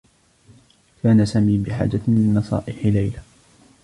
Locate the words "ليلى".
2.85-3.21